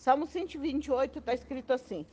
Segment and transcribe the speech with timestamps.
[0.00, 2.06] Salmo 128 está escrito assim: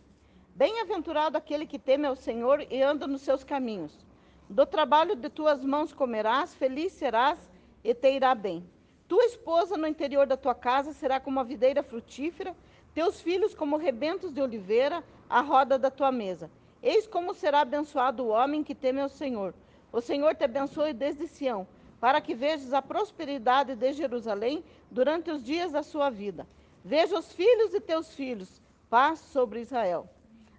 [0.53, 4.05] Bem-aventurado aquele que teme ao Senhor e anda nos seus caminhos.
[4.49, 7.39] Do trabalho de tuas mãos comerás, feliz serás
[7.85, 8.69] e te irá bem.
[9.07, 12.53] Tua esposa no interior da tua casa será como a videira frutífera,
[12.93, 16.51] teus filhos como rebentos de oliveira, à roda da tua mesa.
[16.83, 19.53] Eis como será abençoado o homem que teme ao Senhor.
[19.93, 21.65] O Senhor te abençoe desde Sião,
[22.01, 24.61] para que vejas a prosperidade de Jerusalém
[24.91, 26.45] durante os dias da sua vida.
[26.87, 30.09] Veja os filhos de teus filhos, paz sobre Israel.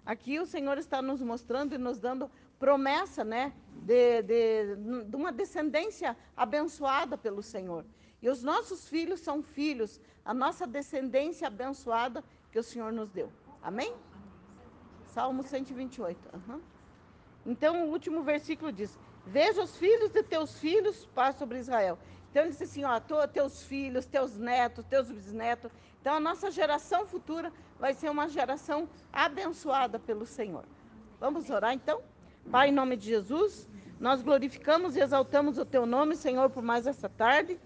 [0.05, 2.29] Aqui o Senhor está nos mostrando e nos dando
[2.59, 4.75] promessa, né, de, de,
[5.05, 7.83] de uma descendência abençoada pelo Senhor.
[8.21, 13.31] E os nossos filhos são filhos, a nossa descendência abençoada que o Senhor nos deu.
[13.63, 13.91] Amém?
[15.07, 16.29] Salmo 128.
[16.31, 16.61] Uhum.
[17.43, 21.97] Então, o último versículo diz: Veja os filhos de teus filhos, paz sobre Israel.
[22.29, 25.71] Então, ele diz assim: ó, teus filhos, teus netos, teus bisnetos.
[26.01, 30.63] Então, a nossa geração futura vai ser uma geração abençoada pelo Senhor.
[31.19, 32.01] Vamos orar então?
[32.49, 33.67] Pai, em nome de Jesus,
[33.99, 37.59] nós glorificamos e exaltamos o teu nome, Senhor, por mais essa tarde.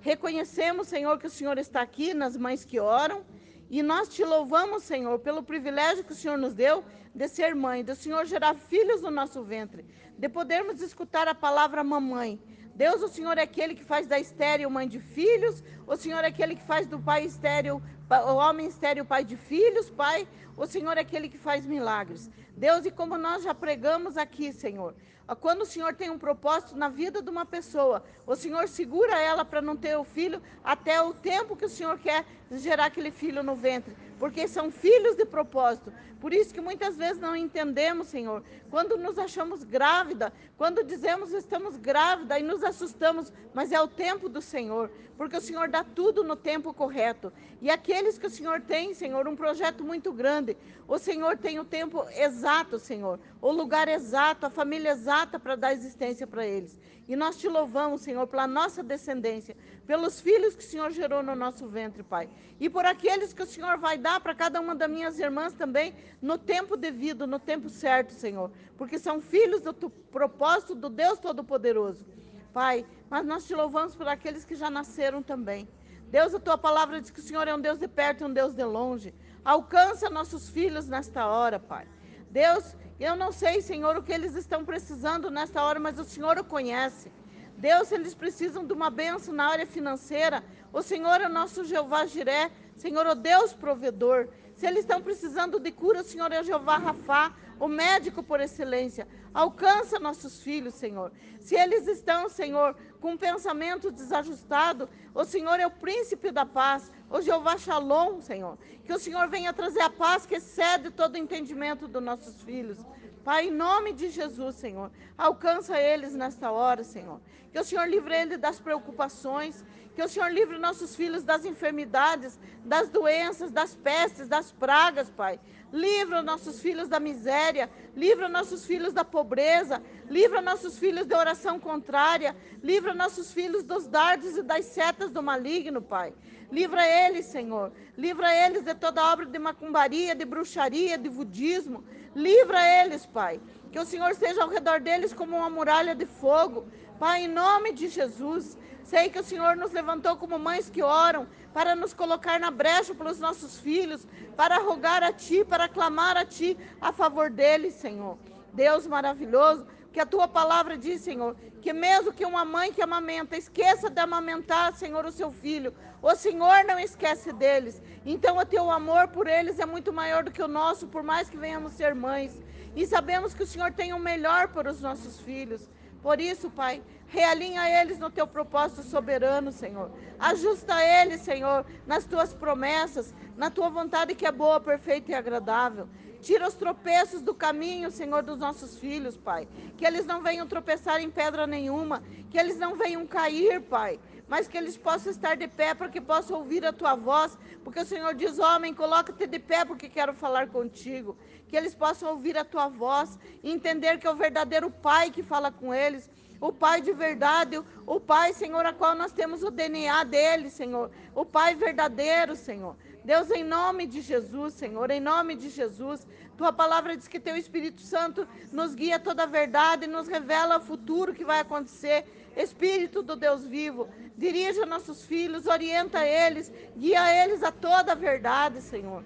[0.00, 3.24] Reconhecemos, Senhor, que o Senhor está aqui nas mães que oram.
[3.70, 7.84] E nós te louvamos, Senhor, pelo privilégio que o Senhor nos deu de ser mãe,
[7.84, 9.84] do Senhor gerar filhos no nosso ventre,
[10.18, 12.40] de podermos escutar a palavra mamãe.
[12.74, 16.26] Deus, o Senhor é aquele que faz da estéreo mãe de filhos, o Senhor é
[16.26, 20.96] aquele que faz do pai estéreo, o homem estéreo pai de filhos, Pai, o Senhor
[20.96, 22.30] é aquele que faz milagres.
[22.56, 24.94] Deus, e como nós já pregamos aqui, Senhor,
[25.40, 29.44] quando o Senhor tem um propósito na vida de uma pessoa, o Senhor segura ela
[29.44, 33.42] para não ter o filho até o tempo que o Senhor quer gerar aquele filho
[33.42, 35.92] no ventre, porque são filhos de propósito.
[36.18, 41.76] Por isso que muitas vezes não entendemos, Senhor, quando nos achamos grávida, quando dizemos estamos
[41.76, 46.24] grávida e nos assustamos, mas é o tempo do Senhor, porque o Senhor dá tudo
[46.24, 47.30] no tempo correto.
[47.60, 50.56] E aqueles que o Senhor tem, Senhor, um projeto muito grande,
[50.88, 55.74] o Senhor tem o tempo exato, Senhor, o lugar exato, a família exata para dar
[55.74, 56.78] existência para eles.
[57.06, 59.54] E nós te louvamos, Senhor, pela nossa descendência,
[59.86, 62.30] pelos filhos que o Senhor gerou no nosso ventre, Pai.
[62.58, 65.94] E por aqueles que o Senhor vai dar para cada uma das minhas irmãs também,
[66.20, 68.50] no tempo devido, no tempo certo, Senhor.
[68.76, 72.04] Porque são filhos do propósito do Deus Todo-Poderoso.
[72.52, 75.68] Pai, mas nós te louvamos por aqueles que já nasceram também.
[76.08, 78.32] Deus, a tua palavra diz que o Senhor é um Deus de perto e um
[78.32, 79.12] Deus de longe.
[79.44, 81.86] Alcança nossos filhos nesta hora, Pai.
[82.30, 86.38] Deus, eu não sei, Senhor, o que eles estão precisando nesta hora, mas o Senhor
[86.38, 87.10] o conhece.
[87.56, 90.42] Deus, eles precisam de uma benção na área financeira.
[90.72, 94.28] O Senhor é o nosso Jeová Jiré, Senhor, o Deus provedor.
[94.54, 98.40] Se eles estão precisando de cura, o Senhor é o Jeová Rafá, o médico por
[98.40, 99.06] excelência.
[99.32, 101.12] Alcança nossos filhos, Senhor.
[101.40, 106.90] Se eles estão, Senhor, com um pensamento desajustado, o Senhor é o príncipe da paz,
[107.10, 108.58] o Jeová Shalom, Senhor.
[108.84, 112.78] Que o Senhor venha trazer a paz que excede todo o entendimento dos nossos filhos.
[113.24, 117.20] Pai, em nome de Jesus, Senhor, alcança eles nesta hora, Senhor.
[117.50, 119.64] Que o Senhor livre eles das preocupações,
[119.94, 125.40] que o Senhor livre nossos filhos das enfermidades, das doenças, das pestes, das pragas, Pai.
[125.74, 131.58] Livra nossos filhos da miséria, livra nossos filhos da pobreza, livra nossos filhos da oração
[131.58, 136.14] contrária, livra nossos filhos dos dardos e das setas do maligno, Pai.
[136.48, 137.72] Livra eles, Senhor.
[137.98, 141.82] Livra eles de toda obra de macumbaria, de bruxaria, de budismo.
[142.14, 143.40] Livra eles, Pai.
[143.72, 146.68] Que o Senhor seja ao redor deles como uma muralha de fogo.
[147.00, 148.56] Pai, em nome de Jesus.
[148.84, 152.94] Sei que o Senhor nos levantou como mães que oram para nos colocar na brecha
[152.94, 154.06] pelos nossos filhos,
[154.36, 158.18] para rogar a Ti, para clamar a Ti a favor deles, Senhor.
[158.52, 163.38] Deus maravilhoso, que a Tua palavra diz, Senhor, que mesmo que uma mãe que amamenta
[163.38, 165.72] esqueça de amamentar, Senhor, o seu filho,
[166.02, 167.80] o Senhor não esquece deles.
[168.04, 171.30] Então o Teu amor por eles é muito maior do que o nosso, por mais
[171.30, 172.38] que venhamos ser mães.
[172.76, 175.70] E sabemos que o Senhor tem o melhor para os nossos filhos.
[176.04, 179.90] Por isso, Pai, realinha eles no teu propósito soberano, Senhor.
[180.18, 185.88] Ajusta eles, Senhor, nas tuas promessas, na tua vontade que é boa, perfeita e agradável.
[186.20, 189.48] Tira os tropeços do caminho, Senhor, dos nossos filhos, Pai.
[189.78, 193.98] Que eles não venham tropeçar em pedra nenhuma, que eles não venham cair, Pai
[194.28, 197.80] mas que eles possam estar de pé para que possam ouvir a tua voz, porque
[197.80, 201.16] o Senhor diz: Homem, coloca-te de pé porque quero falar contigo.
[201.48, 205.22] Que eles possam ouvir a tua voz e entender que é o verdadeiro Pai que
[205.22, 206.10] fala com eles,
[206.40, 210.90] o Pai de verdade, o Pai, Senhor, a qual nós temos o DNA dele, Senhor,
[211.14, 212.76] o Pai verdadeiro, Senhor.
[213.04, 216.06] Deus, em nome de Jesus, Senhor, em nome de Jesus,
[216.38, 220.60] tua palavra diz que teu Espírito Santo nos guia toda a verdade, nos revela o
[220.60, 222.04] futuro que vai acontecer.
[222.36, 228.60] Espírito do Deus vivo, dirija nossos filhos, orienta eles, guia eles a toda a verdade,
[228.60, 229.04] Senhor.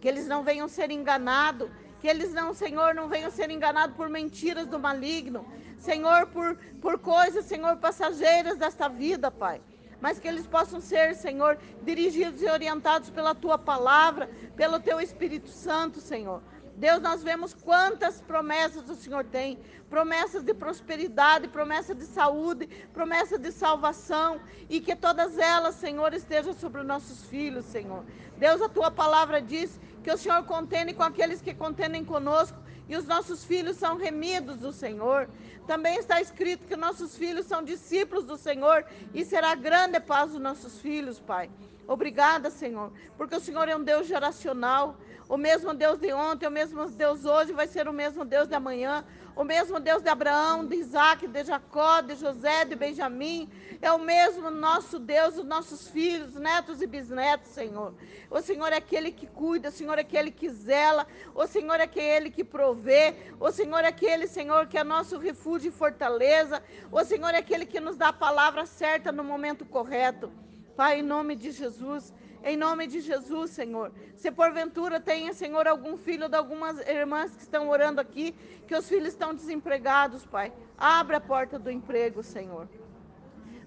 [0.00, 1.70] Que eles não venham ser enganados,
[2.00, 5.46] que eles não, Senhor, não venham ser enganados por mentiras do maligno,
[5.78, 9.60] Senhor, por, por coisas, Senhor, passageiras desta vida, Pai
[10.00, 15.48] mas que eles possam ser, Senhor, dirigidos e orientados pela tua palavra, pelo teu Espírito
[15.48, 16.42] Santo, Senhor.
[16.76, 19.58] Deus, nós vemos quantas promessas o Senhor tem:
[19.88, 26.52] promessas de prosperidade, promessas de saúde, promessas de salvação, e que todas elas, Senhor, estejam
[26.52, 28.04] sobre os nossos filhos, Senhor.
[28.36, 32.58] Deus, a tua palavra diz que o Senhor contene com aqueles que contendem conosco,
[32.88, 35.28] e os nossos filhos são remidos do Senhor.
[35.66, 40.40] Também está escrito que nossos filhos são discípulos do Senhor e será grande paz dos
[40.40, 41.50] nossos filhos, Pai.
[41.88, 44.96] Obrigada, Senhor, porque o Senhor é um Deus geracional.
[45.28, 48.54] O mesmo Deus de ontem, o mesmo Deus hoje, vai ser o mesmo Deus de
[48.54, 49.04] amanhã.
[49.34, 53.50] O mesmo Deus de Abraão, de Isaac, de Jacó, de José, de Benjamim.
[53.82, 57.92] É o mesmo nosso Deus, os nossos filhos, netos e bisnetos, Senhor.
[58.30, 61.82] O Senhor é aquele que cuida, o Senhor é aquele que zela, o Senhor é
[61.82, 66.62] aquele que provê, o Senhor é aquele, Senhor, que é nosso refúgio e fortaleza.
[66.90, 70.30] O Senhor é aquele que nos dá a palavra certa no momento correto.
[70.76, 72.12] Pai, em nome de Jesus,
[72.46, 73.90] em nome de Jesus, Senhor.
[74.14, 78.32] Se porventura tenha, Senhor, algum filho de algumas irmãs que estão orando aqui,
[78.68, 80.52] que os filhos estão desempregados, Pai.
[80.78, 82.68] Abre a porta do emprego, Senhor.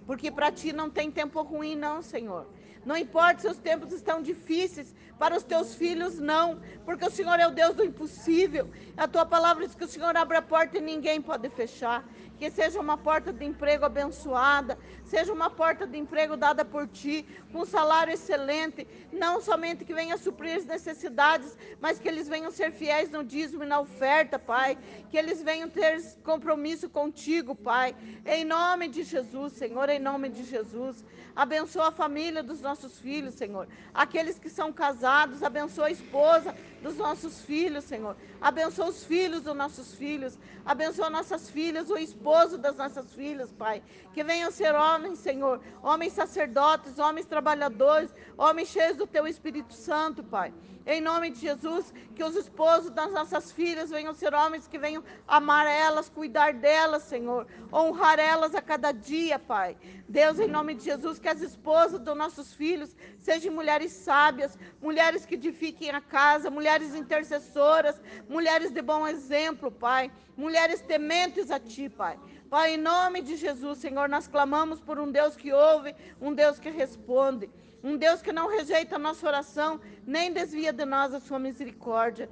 [0.05, 2.47] Porque para ti não tem tempo ruim, não, Senhor.
[2.85, 7.37] Não importa se os tempos estão difíceis, para os teus filhos não, porque o Senhor
[7.37, 8.69] é o Deus do impossível.
[8.95, 12.07] A tua palavra diz que o Senhor abre a porta e ninguém pode fechar
[12.39, 17.25] que seja uma porta de emprego abençoada, seja uma porta de emprego dada por ti,
[17.51, 22.71] com salário excelente, não somente que venha suprir as necessidades, mas que eles venham ser
[22.71, 24.77] fiéis no dízimo e na oferta, Pai,
[25.09, 27.93] que eles venham ter compromisso contigo, Pai,
[28.25, 31.03] em nome de Jesus, Senhor, em nome de Jesus.
[31.35, 33.67] Abençoa a família dos nossos filhos, Senhor.
[33.93, 38.15] Aqueles que são casados, abençoa a esposa dos nossos filhos, Senhor.
[38.41, 40.37] Abençoa os filhos dos nossos filhos.
[40.65, 43.81] Abençoa nossas filhas, o esposo das nossas filhas, Pai.
[44.13, 45.59] Que venham ser homens, Senhor.
[45.81, 50.53] Homens sacerdotes, homens trabalhadores, homens cheios do Teu Espírito Santo, Pai.
[50.85, 55.03] Em nome de Jesus, que os esposos das nossas filhas venham ser homens que venham
[55.27, 57.47] amar elas, cuidar delas, Senhor.
[57.71, 59.77] Honrar elas a cada dia, Pai.
[60.07, 65.25] Deus, em nome de Jesus, que as esposas dos nossos filhos sejam mulheres sábias, mulheres
[65.25, 70.11] que edifiquem a casa, mulheres intercessoras, mulheres de bom exemplo, Pai.
[70.35, 72.18] Mulheres tementes a Ti, Pai.
[72.49, 76.59] Pai, em nome de Jesus, Senhor, nós clamamos por um Deus que ouve, um Deus
[76.59, 77.49] que responde.
[77.83, 82.29] Um Deus que não rejeita a nossa oração, nem desvia de nós a sua misericórdia.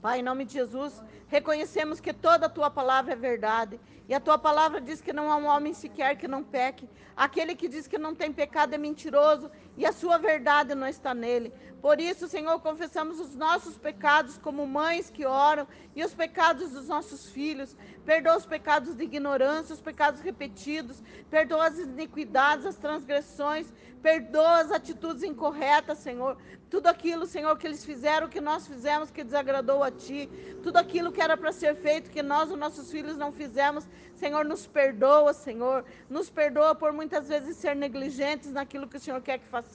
[0.00, 3.78] Pai, em nome de Jesus, reconhecemos que toda a tua palavra é verdade.
[4.08, 6.88] E a tua palavra diz que não há um homem sequer que não peque.
[7.14, 9.50] Aquele que diz que não tem pecado é mentiroso
[9.80, 11.50] e a sua verdade não está nele.
[11.80, 15.66] Por isso, Senhor, confessamos os nossos pecados como mães que oram
[15.96, 17.74] e os pecados dos nossos filhos.
[18.04, 21.02] Perdoa os pecados de ignorância, os pecados repetidos.
[21.30, 23.72] Perdoa as iniquidades, as transgressões.
[24.02, 26.36] Perdoa as atitudes incorretas, Senhor.
[26.68, 30.28] Tudo aquilo, Senhor, que eles fizeram, que nós fizemos, que desagradou a Ti.
[30.62, 33.88] Tudo aquilo que era para ser feito, que nós, os nossos filhos, não fizemos.
[34.14, 35.86] Senhor, nos perdoa, Senhor.
[36.10, 39.69] Nos perdoa por muitas vezes ser negligentes naquilo que o Senhor quer que façamos.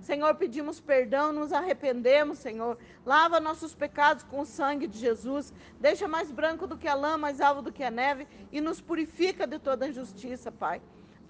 [0.00, 2.76] Senhor, pedimos perdão, nos arrependemos, Senhor.
[3.04, 5.52] Lava nossos pecados com o sangue de Jesus.
[5.78, 8.26] Deixa mais branco do que a lã, mais alvo do que a neve.
[8.50, 10.80] E nos purifica de toda injustiça, Pai.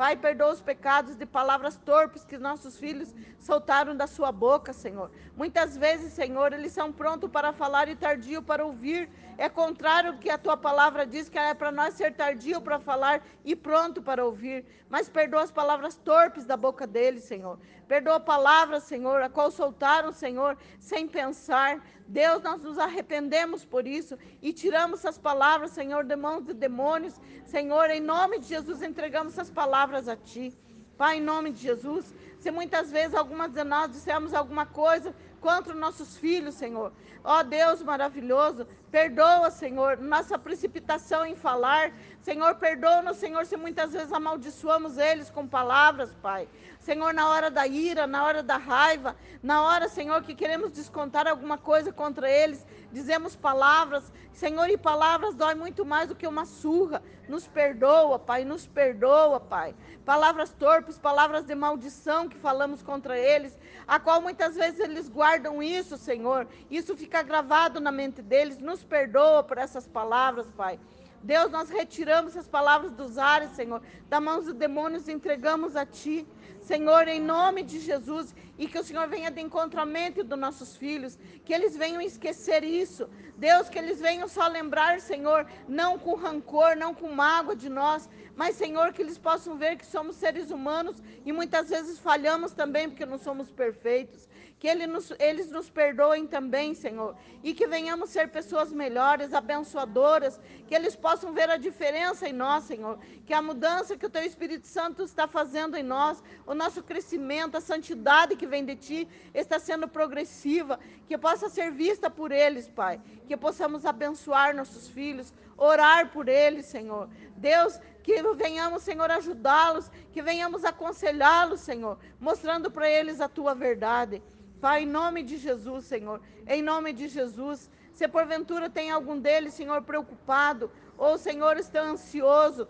[0.00, 5.10] Pai, perdoa os pecados de palavras torpes que nossos filhos soltaram da sua boca, Senhor.
[5.36, 9.10] Muitas vezes, Senhor, eles são prontos para falar e tardio para ouvir.
[9.36, 13.22] É contrário que a tua palavra diz, que é para nós ser tardio para falar
[13.44, 14.64] e pronto para ouvir.
[14.88, 17.58] Mas perdoa as palavras torpes da boca deles, Senhor.
[17.86, 21.78] Perdoa palavras, Senhor, a qual soltaram, Senhor, sem pensar.
[22.10, 27.14] Deus, nós nos arrependemos por isso e tiramos essas palavras, Senhor, de mãos de demônios.
[27.46, 30.52] Senhor, em nome de Jesus, entregamos essas palavras a Ti.
[30.98, 35.72] Pai, em nome de Jesus, se muitas vezes algumas de nós dissemos alguma coisa contra
[35.72, 36.92] os nossos filhos, Senhor.
[37.22, 41.92] Ó Deus maravilhoso, perdoa, Senhor, nossa precipitação em falar.
[42.22, 46.48] Senhor, perdoa-nos, Senhor, se muitas vezes amaldiçoamos eles com palavras, Pai.
[46.78, 51.26] Senhor, na hora da ira, na hora da raiva, na hora, Senhor, que queremos descontar
[51.28, 54.10] alguma coisa contra eles, dizemos palavras.
[54.32, 57.02] Senhor, e palavras dói muito mais do que uma surra.
[57.28, 59.74] Nos perdoa, Pai, nos perdoa, Pai.
[60.04, 65.29] Palavras torpes, palavras de maldição que falamos contra eles, a qual muitas vezes eles guardam
[65.62, 66.46] isso, Senhor.
[66.70, 68.58] Isso fica gravado na mente deles.
[68.58, 70.78] Nos perdoa por essas palavras, Pai.
[71.22, 76.26] Deus, nós retiramos as palavras dos ares, Senhor, da mão dos demônios entregamos a Ti.
[76.62, 81.18] Senhor, em nome de Jesus, e que o Senhor venha de encontramento dos nossos filhos,
[81.44, 83.08] que eles venham esquecer isso.
[83.36, 88.08] Deus, que eles venham só lembrar, Senhor, não com rancor, não com mágoa de nós,
[88.36, 90.96] mas, Senhor, que eles possam ver que somos seres humanos
[91.26, 94.28] e muitas vezes falhamos também porque não somos perfeitos
[94.60, 100.38] que ele nos, eles nos perdoem também, Senhor, e que venhamos ser pessoas melhores, abençoadoras,
[100.68, 104.22] que eles possam ver a diferença em nós, Senhor, que a mudança que o Teu
[104.22, 109.08] Espírito Santo está fazendo em nós, o nosso crescimento, a santidade que vem de Ti,
[109.32, 115.32] está sendo progressiva, que possa ser vista por eles, Pai, que possamos abençoar nossos filhos,
[115.56, 117.08] orar por eles, Senhor.
[117.40, 124.22] Deus, que venhamos, Senhor, ajudá-los, que venhamos aconselhá-los, Senhor, mostrando para eles a tua verdade.
[124.60, 129.54] Pai, em nome de Jesus, Senhor, em nome de Jesus, se porventura tem algum deles,
[129.54, 132.68] Senhor, preocupado, ou, Senhor, está ansioso,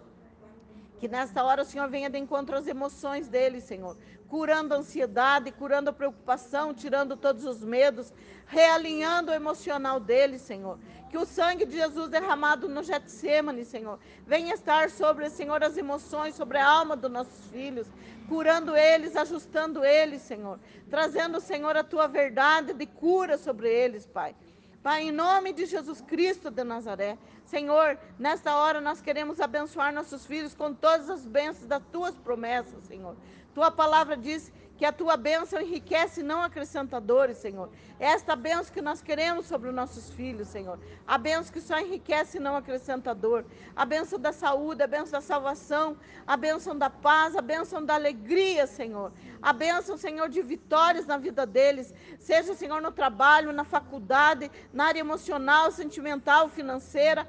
[1.01, 3.97] que nesta hora o Senhor venha de encontro às emoções deles, Senhor,
[4.29, 8.13] curando a ansiedade, curando a preocupação, tirando todos os medos,
[8.47, 10.79] realinhando o emocional deles, Senhor.
[11.09, 16.35] Que o sangue de Jesus derramado no Getsemane, Senhor, venha estar sobre, Senhor, as emoções,
[16.35, 17.87] sobre a alma dos nossos filhos,
[18.29, 24.37] curando eles, ajustando eles, Senhor, trazendo, Senhor, a tua verdade de cura sobre eles, Pai.
[24.83, 27.19] Pai, em nome de Jesus Cristo de Nazaré,
[27.51, 32.85] Senhor, nesta hora nós queremos abençoar nossos filhos com todas as bênçãos das tuas promessas,
[32.85, 33.17] Senhor.
[33.53, 37.69] Tua palavra diz que a tua bênção enriquece, não acrescenta dores, Senhor.
[37.99, 40.79] É esta bênção que nós queremos sobre os nossos filhos, Senhor.
[41.07, 43.45] A bênção que só enriquece não acrescenta dor.
[43.77, 47.95] A bênção da saúde, a bênção da salvação, a bênção da paz, a bênção da
[47.95, 49.13] alegria, Senhor.
[49.43, 51.93] A bênção, Senhor, de vitórias na vida deles.
[52.19, 57.29] Seja, Senhor, no trabalho, na faculdade, na área emocional, sentimental, financeira,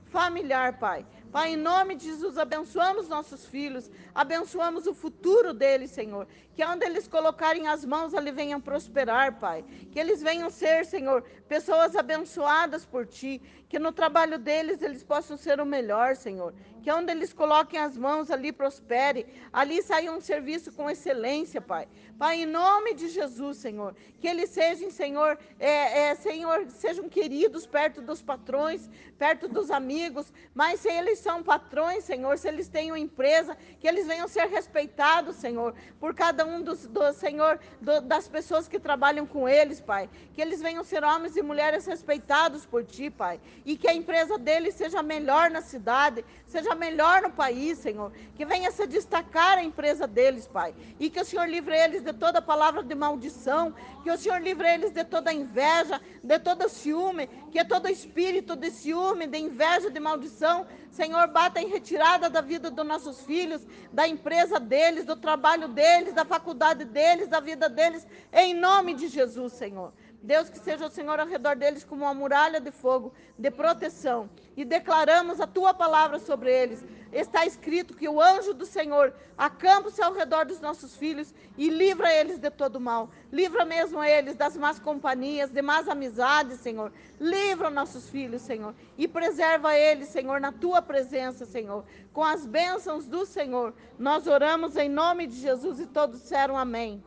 [0.11, 1.05] familiar, Pai.
[1.31, 6.27] Pai, em nome de Jesus, abençoamos nossos filhos, abençoamos o futuro deles, Senhor.
[6.53, 9.63] Que onde eles colocarem as mãos, ali venham prosperar, Pai.
[9.91, 13.41] Que eles venham ser, Senhor, pessoas abençoadas por Ti.
[13.69, 16.53] Que no trabalho deles eles possam ser o melhor, Senhor.
[16.83, 19.25] Que onde eles coloquem as mãos, ali prospere.
[19.53, 21.87] Ali saia um serviço com excelência, Pai.
[22.17, 23.95] Pai, em nome de Jesus, Senhor.
[24.19, 30.33] Que eles sejam, Senhor, é, é, Senhor, sejam queridos perto dos patrões, perto dos amigos.
[30.53, 34.47] Mas se eles são patrões, Senhor, se eles têm uma empresa, que eles venham ser
[34.47, 39.79] respeitados, Senhor, por cada um dos, do, Senhor, do, das pessoas que trabalham com eles,
[39.79, 40.09] Pai.
[40.33, 43.39] Que eles venham ser homens e mulheres respeitados por Ti, Pai.
[43.65, 48.11] E que a empresa deles seja melhor na cidade, seja melhor no país, Senhor.
[48.35, 50.73] Que venha se destacar a empresa deles, Pai.
[50.99, 54.67] E que o Senhor livre eles de toda palavra de maldição, que o Senhor livre
[54.67, 59.99] eles de toda inveja, de todo ciúme, que todo espírito de ciúme, de inveja, de
[59.99, 65.67] maldição, Senhor, bata em retirada da vida dos nossos filhos, da empresa deles, do trabalho
[65.67, 69.93] deles, da faculdade deles, da vida deles, em nome de Jesus, Senhor.
[70.23, 74.29] Deus, que seja o Senhor ao redor deles como uma muralha de fogo, de proteção.
[74.55, 76.83] E declaramos a tua palavra sobre eles.
[77.11, 82.13] Está escrito que o anjo do Senhor acampa-se ao redor dos nossos filhos e livra
[82.13, 83.09] eles de todo mal.
[83.31, 86.93] Livra mesmo eles das más companhias, de más amizades, Senhor.
[87.19, 88.75] Livra nossos filhos, Senhor.
[88.97, 91.83] E preserva eles, Senhor, na tua presença, Senhor.
[92.13, 93.73] Com as bênçãos do Senhor.
[93.97, 97.03] Nós oramos em nome de Jesus e todos disseram amém.